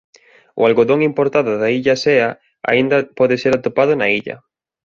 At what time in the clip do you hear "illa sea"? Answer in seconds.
1.79-2.29